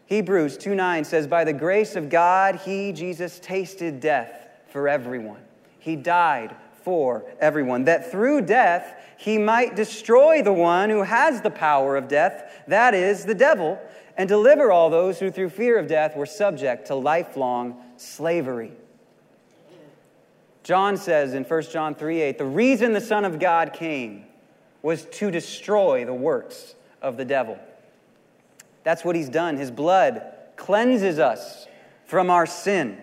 [0.06, 5.42] Hebrews 2 9 says, By the grace of God, he, Jesus, tasted death for everyone.
[5.78, 11.50] He died for everyone, that through death he might destroy the one who has the
[11.50, 13.78] power of death, that is, the devil,
[14.16, 18.72] and deliver all those who through fear of death were subject to lifelong slavery.
[20.64, 24.24] John says in 1 John 3 8, the reason the Son of God came
[24.82, 27.60] was to destroy the works of the devil.
[28.84, 29.58] That's what he's done.
[29.58, 30.24] His blood
[30.56, 31.68] cleanses us
[32.06, 33.02] from our sin,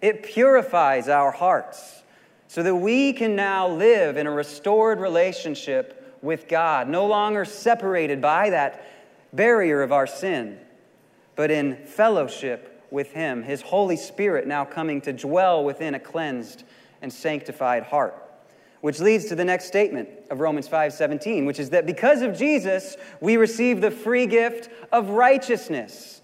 [0.00, 2.02] it purifies our hearts
[2.48, 8.20] so that we can now live in a restored relationship with God, no longer separated
[8.20, 8.84] by that
[9.32, 10.58] barrier of our sin,
[11.36, 13.42] but in fellowship with Him.
[13.42, 16.64] His Holy Spirit now coming to dwell within a cleansed
[17.02, 18.27] and sanctified heart.
[18.80, 22.96] Which leads to the next statement of Romans 5:17, which is that because of Jesus,
[23.20, 26.20] we receive the free gift of righteousness.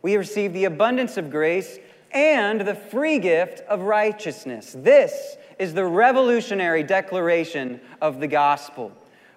[0.00, 1.78] We receive the abundance of grace
[2.12, 4.74] and the free gift of righteousness.
[4.78, 8.92] This is the revolutionary declaration of the gospel,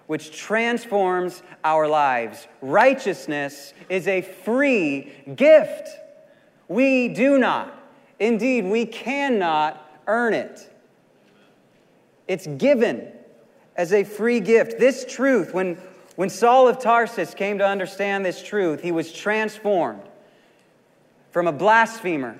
[0.06, 2.46] which transforms our lives.
[2.62, 5.88] Righteousness is a free gift.
[6.68, 7.74] We do not,
[8.18, 10.70] indeed, we cannot earn it.
[12.30, 13.10] It's given
[13.74, 14.78] as a free gift.
[14.78, 15.76] This truth, when,
[16.14, 20.04] when Saul of Tarsus came to understand this truth, he was transformed
[21.32, 22.38] from a blasphemer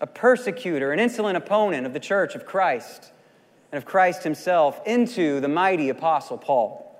[0.00, 3.12] a persecutor, an insolent opponent of the church of Christ
[3.70, 6.98] and of Christ himself, into the mighty apostle Paul,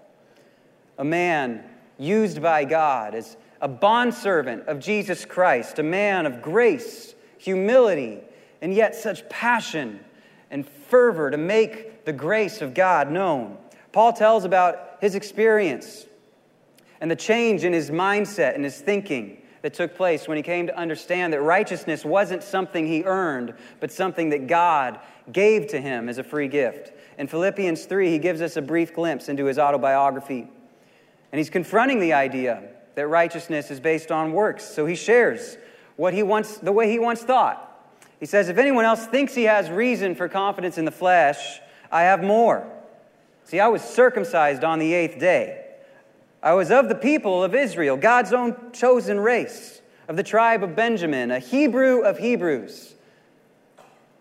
[0.98, 1.64] a man
[1.96, 8.20] used by God as a bondservant of Jesus Christ, a man of grace, humility,
[8.60, 10.00] and yet such passion
[10.50, 13.56] and fervor to make the grace of God known.
[13.92, 16.06] Paul tells about his experience
[17.00, 20.66] and the change in his mindset and his thinking that took place when he came
[20.66, 25.00] to understand that righteousness wasn't something he earned, but something that God
[25.32, 26.92] gave to him as a free gift.
[27.18, 30.48] In Philippians 3, he gives us a brief glimpse into his autobiography.
[31.32, 32.62] And he's confronting the idea
[32.94, 34.64] that righteousness is based on works.
[34.64, 35.56] So he shares
[35.96, 37.70] what he once, the way he once thought.
[38.20, 41.60] He says, If anyone else thinks he has reason for confidence in the flesh,
[41.94, 42.66] I have more.
[43.44, 45.60] See, I was circumcised on the eighth day
[46.42, 50.76] I was of the people of Israel, God's own chosen race, of the tribe of
[50.76, 52.94] Benjamin, a Hebrew of Hebrews.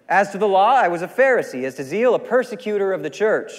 [0.07, 1.65] As to the law, I was a Pharisee.
[1.65, 3.51] As to zeal, a persecutor of the church.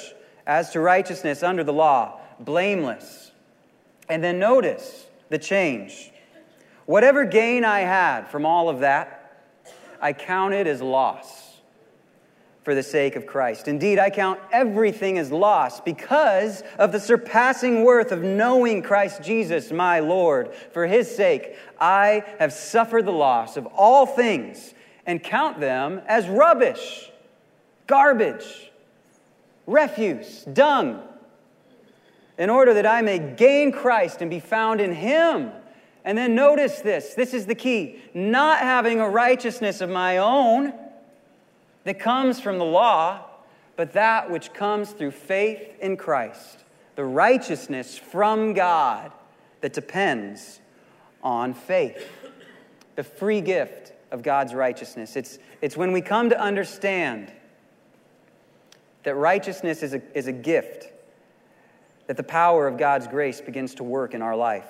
[0.47, 3.33] As to righteousness under the law, blameless.
[4.09, 6.11] And then notice the change.
[6.87, 9.43] Whatever gain I had from all of that,
[10.01, 11.44] I counted as loss
[12.65, 13.69] for the sake of Christ.
[13.69, 19.71] Indeed, I count everything as loss because of the surpassing worth of knowing Christ Jesus,
[19.71, 20.53] my Lord.
[20.73, 24.73] For his sake, I have suffered the loss of all things
[25.05, 27.11] and count them as rubbish,
[27.87, 28.73] garbage,
[29.67, 31.03] refuse, dung,
[32.39, 35.53] in order that I may gain Christ and be found in him.
[36.03, 40.73] And then notice this this is the key not having a righteousness of my own
[41.85, 43.25] that comes from the law,
[43.77, 46.65] but that which comes through faith in Christ,
[46.97, 49.13] the righteousness from God
[49.61, 50.61] that depends
[51.23, 52.07] on faith,
[52.97, 55.17] the free gift of God's righteousness.
[55.17, 57.33] It's, it's when we come to understand
[59.03, 60.91] that righteousness is a, is a gift,
[62.07, 64.69] that the power of God's grace begins to work in our life.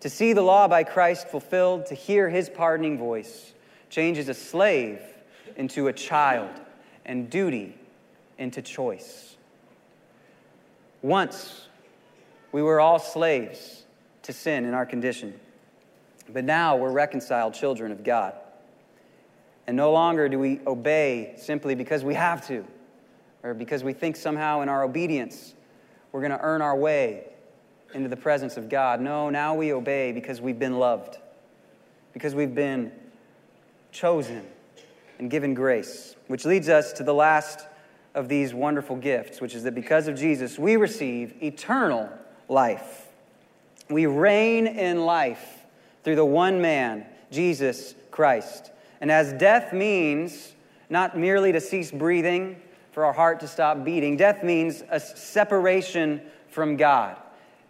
[0.00, 3.52] To see the law by Christ fulfilled, to hear his pardoning voice,
[3.90, 5.00] changes a slave
[5.56, 6.50] into a child,
[7.04, 7.76] and duty
[8.38, 9.36] into choice.
[11.02, 11.66] Once,
[12.52, 13.84] we were all slaves
[14.22, 15.38] to sin in our condition,
[16.28, 18.34] but now we're reconciled children of God.
[19.66, 22.64] And no longer do we obey simply because we have to,
[23.42, 25.54] or because we think somehow in our obedience
[26.12, 27.24] we're going to earn our way
[27.94, 29.00] into the presence of God.
[29.00, 31.18] No, now we obey because we've been loved,
[32.12, 32.92] because we've been
[33.90, 34.44] chosen
[35.22, 37.68] and given grace, which leads us to the last
[38.12, 42.10] of these wonderful gifts, which is that because of Jesus, we receive eternal
[42.48, 43.06] life.
[43.88, 45.64] We reign in life
[46.02, 48.72] through the one man, Jesus Christ.
[49.00, 50.54] And as death means
[50.90, 56.20] not merely to cease breathing, for our heart to stop beating, death means a separation
[56.48, 57.16] from God.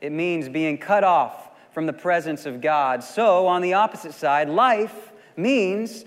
[0.00, 3.04] It means being cut off from the presence of God.
[3.04, 6.06] So, on the opposite side, life means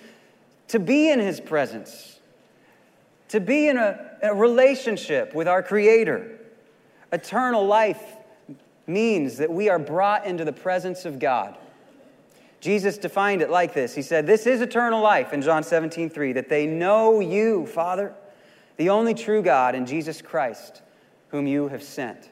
[0.70, 2.20] to be in His presence,
[3.30, 6.40] to be in a, a relationship with our Creator.
[7.12, 8.02] Eternal life
[8.88, 11.58] means that we are brought into the presence of God.
[12.60, 16.34] Jesus defined it like this He said, This is eternal life in John 17, 3,
[16.34, 18.14] that they know you, Father,
[18.78, 20.82] the only true God, and Jesus Christ,
[21.30, 22.30] whom you have sent.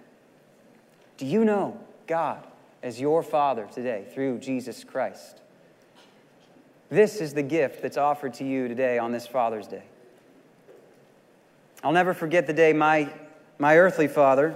[1.18, 2.48] Do you know God
[2.82, 5.43] as your Father today through Jesus Christ?
[6.94, 9.82] This is the gift that's offered to you today on this Father's Day.
[11.84, 13.12] I'll never forget the day my,
[13.58, 14.56] my earthly father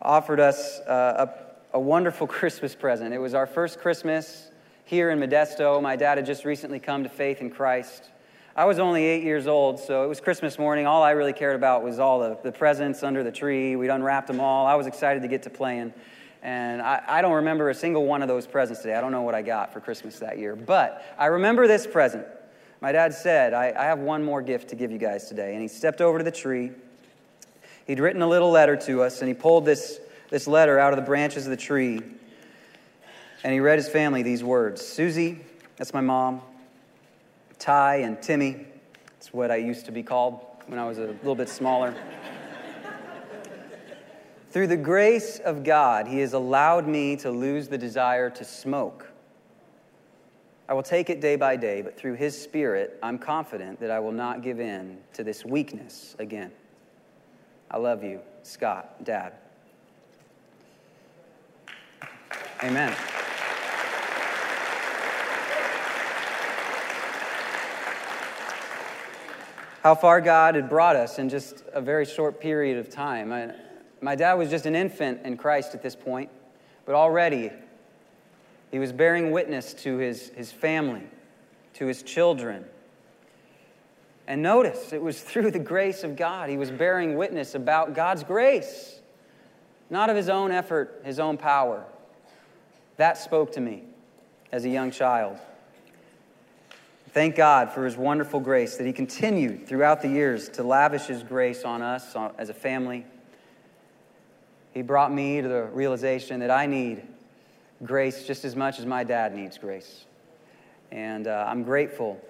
[0.00, 1.26] offered us uh,
[1.72, 3.12] a, a wonderful Christmas present.
[3.12, 4.52] It was our first Christmas
[4.84, 5.82] here in Modesto.
[5.82, 8.10] My dad had just recently come to faith in Christ.
[8.54, 10.86] I was only eight years old, so it was Christmas morning.
[10.86, 13.74] All I really cared about was all the, the presents under the tree.
[13.74, 14.66] We'd unwrapped them all.
[14.66, 15.94] I was excited to get to playing.
[16.44, 18.94] And I, I, don't remember a single one of those presents today.
[18.94, 20.54] I don't know what I got for Christmas that year.
[20.54, 22.26] But I remember this present.
[22.82, 25.54] my dad said, I, I have one more gift to give you guys today.
[25.54, 26.70] And he stepped over to the tree.
[27.86, 30.98] He'd written a little letter to us, and he pulled this, this letter out of
[30.98, 32.02] the branches of the tree.
[33.42, 35.40] And he read his family these words Susie,
[35.76, 36.42] that's my mom,
[37.58, 38.66] Ty, and Timmy,
[39.14, 41.94] that's what I used to be called when I was a little bit smaller.
[44.54, 49.10] Through the grace of God, He has allowed me to lose the desire to smoke.
[50.68, 53.98] I will take it day by day, but through His Spirit, I'm confident that I
[53.98, 56.52] will not give in to this weakness again.
[57.68, 59.32] I love you, Scott, Dad.
[62.62, 62.94] Amen.
[69.82, 73.32] How far God had brought us in just a very short period of time.
[73.32, 73.50] I,
[74.04, 76.28] my dad was just an infant in Christ at this point,
[76.84, 77.50] but already
[78.70, 81.04] he was bearing witness to his, his family,
[81.74, 82.66] to his children.
[84.26, 86.50] And notice, it was through the grace of God.
[86.50, 89.00] He was bearing witness about God's grace,
[89.88, 91.82] not of his own effort, his own power.
[92.98, 93.84] That spoke to me
[94.52, 95.38] as a young child.
[97.08, 101.22] Thank God for his wonderful grace that he continued throughout the years to lavish his
[101.22, 103.06] grace on us as a family
[104.74, 107.02] he brought me to the realization that I need
[107.84, 110.04] grace just as much as my dad needs grace.
[110.90, 112.20] And uh, I'm grateful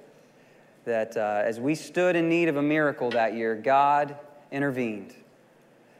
[0.84, 4.16] that uh, as we stood in need of a miracle that year, God
[4.52, 5.14] intervened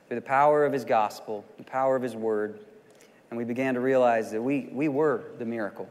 [0.06, 2.60] through the power of His gospel, the power of His word,
[3.30, 5.88] and we began to realize that we, we were the miracle.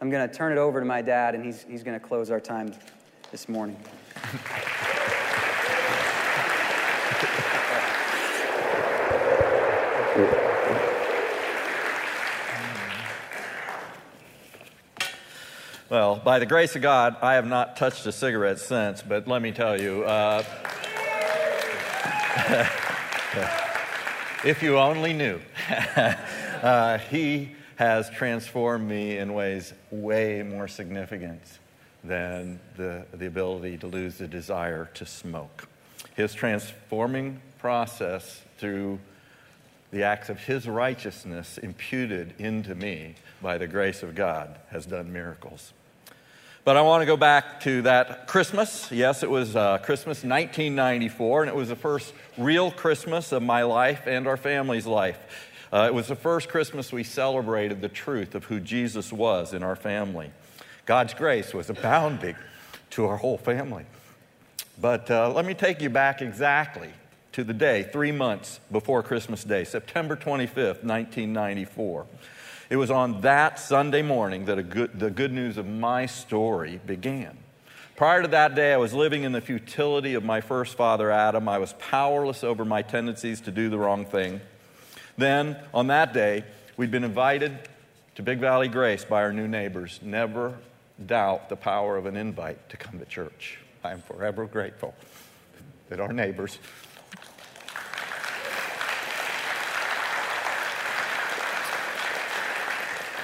[0.00, 2.30] I'm going to turn it over to my dad, and he's, he's going to close
[2.30, 2.72] our time
[3.32, 3.76] this morning.
[15.90, 19.40] Well, by the grace of God, I have not touched a cigarette since, but let
[19.40, 20.42] me tell you, uh,
[24.44, 25.40] if you only knew,
[25.96, 31.40] uh, He has transformed me in ways way more significant
[32.04, 35.68] than the, the ability to lose the desire to smoke.
[36.14, 38.98] His transforming process through
[39.90, 45.10] the acts of his righteousness imputed into me by the grace of God has done
[45.10, 45.72] miracles.
[46.64, 48.90] But I want to go back to that Christmas.
[48.92, 53.62] Yes, it was uh, Christmas 1994, and it was the first real Christmas of my
[53.62, 55.18] life and our family's life.
[55.72, 59.62] Uh, it was the first Christmas we celebrated the truth of who Jesus was in
[59.62, 60.30] our family.
[60.84, 62.36] God's grace was abounding
[62.90, 63.84] to our whole family.
[64.80, 66.90] But uh, let me take you back exactly
[67.32, 72.06] to the day, three months before Christmas Day, September 25th, 1994.
[72.70, 77.36] It was on that Sunday morning that good, the good news of my story began.
[77.96, 81.48] Prior to that day, I was living in the futility of my first father, Adam.
[81.48, 84.40] I was powerless over my tendencies to do the wrong thing.
[85.16, 86.44] Then, on that day,
[86.76, 87.58] we'd been invited
[88.14, 89.98] to Big Valley Grace by our new neighbors.
[90.02, 90.58] Never
[91.04, 93.58] doubt the power of an invite to come to church.
[93.82, 94.94] I am forever grateful
[95.88, 96.58] that our neighbors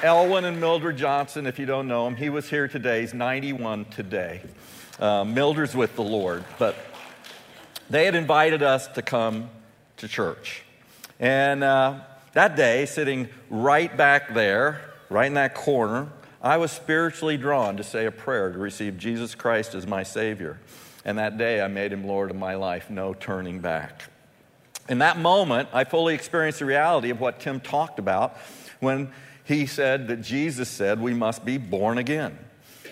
[0.04, 3.00] Elwin and Mildred Johnson, if you don't know him, he was here today.
[3.00, 4.42] He's 91 today.
[5.00, 6.76] Uh, Mildred's with the Lord, but
[7.88, 9.48] they had invited us to come
[9.96, 10.62] to church.
[11.18, 12.00] And uh,
[12.34, 16.08] that day, sitting right back there, right in that corner,
[16.42, 20.60] I was spiritually drawn to say a prayer to receive Jesus Christ as my Savior.
[21.06, 24.02] And that day, I made him Lord of my life, no turning back.
[24.86, 28.36] In that moment, I fully experienced the reality of what Tim talked about
[28.80, 29.10] when
[29.44, 32.38] he said that Jesus said we must be born again.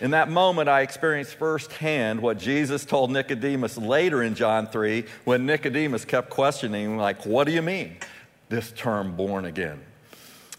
[0.00, 5.46] In that moment, I experienced firsthand what Jesus told Nicodemus later in John 3 when
[5.46, 7.96] Nicodemus kept questioning, like, what do you mean,
[8.48, 9.80] this term born again?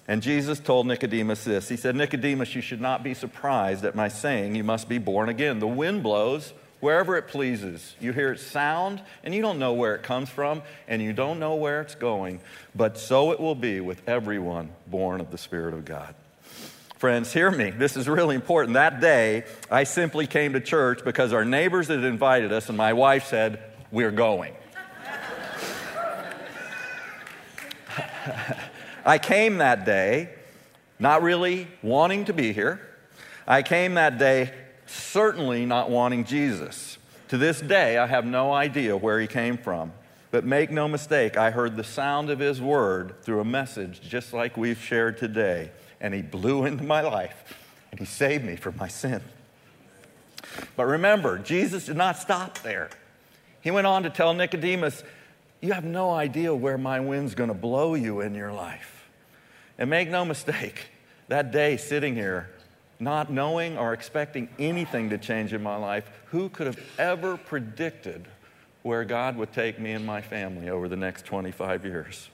[0.07, 4.07] And Jesus told Nicodemus this He said, Nicodemus, you should not be surprised at my
[4.07, 5.59] saying you must be born again.
[5.59, 6.53] The wind blows
[6.84, 7.95] wherever it pleases.
[8.01, 11.39] You hear its sound, and you don't know where it comes from, and you don't
[11.39, 12.41] know where it's going.
[12.75, 16.13] But so it will be with everyone born of the Spirit of God.
[16.97, 17.69] Friends, hear me.
[17.69, 18.73] This is really important.
[18.73, 22.91] That day, I simply came to church because our neighbors had invited us, and my
[22.91, 24.53] wife said, We're going.
[29.05, 30.31] I came that day
[30.99, 32.81] not really wanting to be here.
[33.47, 34.53] I came that day
[34.93, 36.97] certainly not wanting Jesus.
[37.29, 39.91] To this day, I have no idea where he came from.
[40.31, 44.33] But make no mistake, I heard the sound of his word through a message just
[44.33, 45.71] like we've shared today.
[46.01, 47.55] And he blew into my life
[47.91, 49.21] and he saved me from my sin.
[50.75, 52.89] But remember, Jesus did not stop there.
[53.61, 55.03] He went on to tell Nicodemus,
[55.61, 59.07] You have no idea where my wind's going to blow you in your life.
[59.77, 60.87] And make no mistake,
[61.27, 62.49] that day sitting here,
[62.99, 68.27] not knowing or expecting anything to change in my life, who could have ever predicted
[68.83, 72.29] where God would take me and my family over the next 25 years?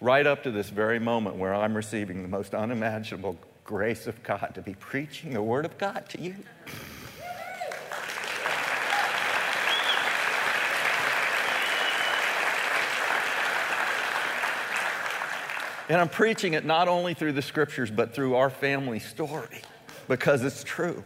[0.00, 4.52] Right up to this very moment where I'm receiving the most unimaginable grace of God
[4.54, 6.34] to be preaching the Word of God to you.
[15.88, 19.60] And I'm preaching it not only through the scriptures, but through our family story
[20.08, 21.02] because it's true.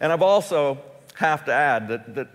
[0.00, 0.78] And I've also
[1.14, 2.28] have to add that, that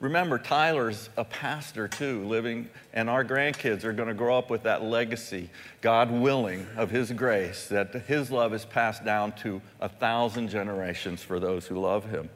[0.00, 4.64] remember, Tyler's a pastor too, living, and our grandkids are going to grow up with
[4.64, 5.48] that legacy,
[5.80, 11.22] God willing, of His grace, that His love is passed down to a thousand generations
[11.22, 12.28] for those who love Him.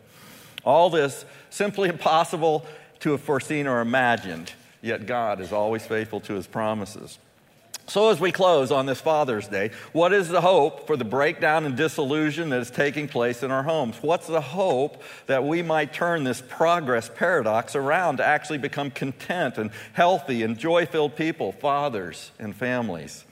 [0.65, 2.65] All this simply impossible
[3.01, 7.19] to have foreseen or imagined, yet God is always faithful to His promises.
[7.89, 11.65] So, as we close on this Father's Day, what is the hope for the breakdown
[11.65, 13.97] and disillusion that is taking place in our homes?
[14.01, 19.57] What's the hope that we might turn this progress paradox around to actually become content
[19.57, 23.25] and healthy and joy filled people, fathers and families?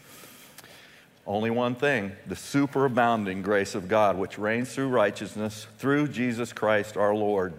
[1.27, 6.97] Only one thing the superabounding grace of God, which reigns through righteousness through Jesus Christ
[6.97, 7.55] our Lord.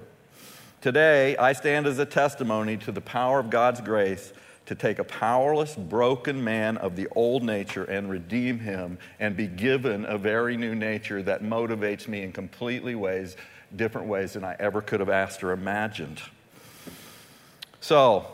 [0.80, 4.32] Today, I stand as a testimony to the power of God's grace
[4.66, 9.48] to take a powerless, broken man of the old nature and redeem him and be
[9.48, 13.36] given a very new nature that motivates me in completely ways,
[13.76, 16.22] different ways than I ever could have asked or imagined.
[17.80, 18.26] So,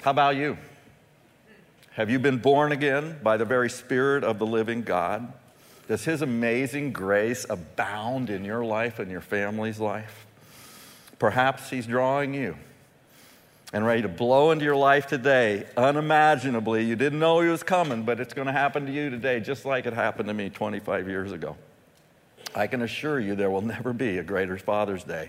[0.00, 0.56] how about you?
[1.90, 5.32] Have you been born again by the very Spirit of the living God?
[5.88, 10.26] Does His amazing grace abound in your life and your family's life?
[11.18, 12.56] Perhaps He's drawing you
[13.76, 16.82] and ready to blow into your life today unimaginably.
[16.82, 19.66] You didn't know he was coming, but it's going to happen to you today, just
[19.66, 21.58] like it happened to me 25 years ago.
[22.54, 25.28] I can assure you there will never be a greater Father's Day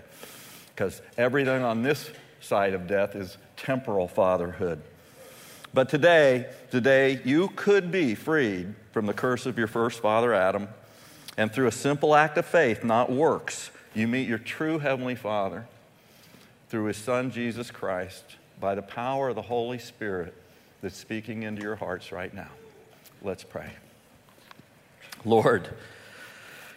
[0.74, 4.80] because everything on this side of death is temporal fatherhood.
[5.74, 10.68] But today, today, you could be freed from the curse of your first father, Adam,
[11.36, 15.66] and through a simple act of faith, not works, you meet your true Heavenly Father
[16.68, 20.34] through his Son, Jesus Christ, by the power of the Holy Spirit
[20.82, 22.50] that's speaking into your hearts right now.
[23.22, 23.70] Let's pray.
[25.24, 25.68] Lord,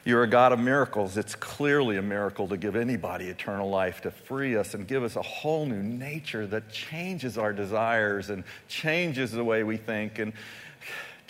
[0.04, 1.18] you're a God of miracles.
[1.18, 5.16] It's clearly a miracle to give anybody eternal life, to free us and give us
[5.16, 10.34] a whole new nature that changes our desires and changes the way we think and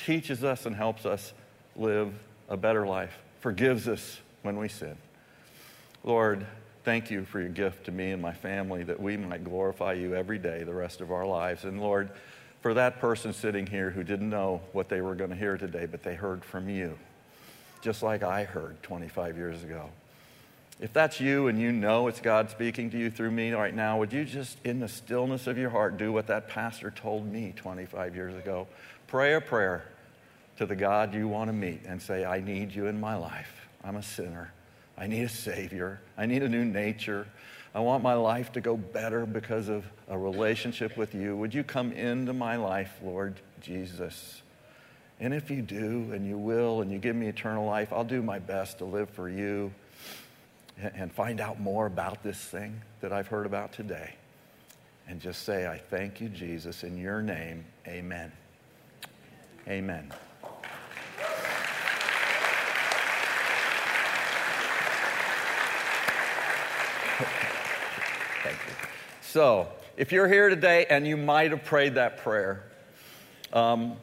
[0.05, 1.33] teaches us and helps us
[1.75, 2.13] live
[2.47, 4.95] a better life, forgives us when we sin.
[6.03, 6.45] Lord,
[6.84, 10.15] Thank you for your gift to me and my family that we might glorify you
[10.15, 11.63] every day the rest of our lives.
[11.63, 12.09] And Lord,
[12.61, 15.86] for that person sitting here who didn't know what they were going to hear today,
[15.86, 16.97] but they heard from you,
[17.82, 19.89] just like I heard 25 years ago.
[20.79, 23.99] If that's you and you know it's God speaking to you through me right now,
[23.99, 27.53] would you just, in the stillness of your heart, do what that pastor told me
[27.55, 28.67] 25 years ago?
[29.05, 29.86] Pray a prayer
[30.57, 33.67] to the God you want to meet and say, I need you in my life.
[33.84, 34.51] I'm a sinner.
[35.01, 35.99] I need a Savior.
[36.15, 37.25] I need a new nature.
[37.73, 41.35] I want my life to go better because of a relationship with you.
[41.37, 44.43] Would you come into my life, Lord Jesus?
[45.19, 48.21] And if you do, and you will, and you give me eternal life, I'll do
[48.21, 49.73] my best to live for you
[50.77, 54.13] and find out more about this thing that I've heard about today.
[55.07, 57.65] And just say, I thank you, Jesus, in your name.
[57.87, 58.31] Amen.
[59.67, 60.13] Amen.
[68.43, 68.73] Thank you.
[69.32, 72.63] So, if you're here today and you might have prayed that prayer,
[73.53, 73.95] um,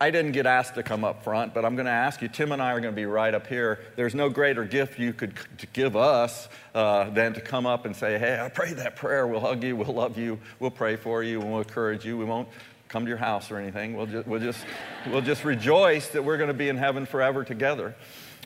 [0.00, 2.26] I didn't get asked to come up front, but I'm going to ask you.
[2.26, 3.78] Tim and I are going to be right up here.
[3.94, 5.34] There's no greater gift you could
[5.72, 9.24] give us uh, than to come up and say, Hey, I prayed that prayer.
[9.24, 9.76] We'll hug you.
[9.76, 10.40] We'll love you.
[10.58, 11.38] We'll pray for you.
[11.38, 12.18] We'll encourage you.
[12.18, 12.48] We won't
[12.88, 13.96] come to your house or anything.
[13.96, 14.64] We'll just, we'll just,
[15.08, 17.94] we'll just rejoice that we're going to be in heaven forever together.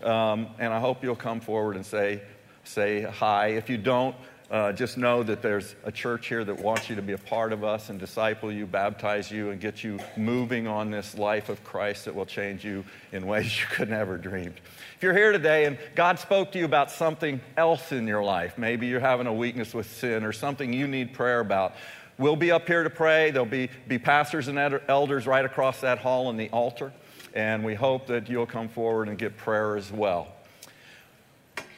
[0.03, 2.21] Um, and I hope you'll come forward and say,
[2.65, 3.53] say hi.
[3.53, 4.15] If you don't,
[4.51, 7.53] uh, just know that there's a church here that wants you to be a part
[7.53, 11.63] of us and disciple you, baptize you, and get you moving on this life of
[11.63, 14.61] Christ that will change you in ways you could never dreamed.
[14.97, 18.59] If you're here today and God spoke to you about something else in your life,
[18.59, 21.77] maybe you're having a weakness with sin or something you need prayer about,
[22.19, 23.31] we'll be up here to pray.
[23.31, 26.93] There'll be, be pastors and elders right across that hall in the altar,
[27.35, 30.27] and we hope that you'll come forward and get prayer as well.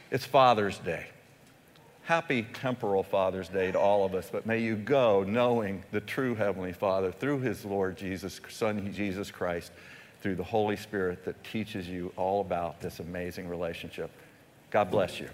[0.09, 1.05] It's Father's Day.
[2.05, 6.35] Happy temporal Father's Day to all of us, but may you go knowing the true
[6.35, 9.71] Heavenly Father through His Lord Jesus, Son Jesus Christ,
[10.21, 14.11] through the Holy Spirit that teaches you all about this amazing relationship.
[14.69, 15.29] God bless you.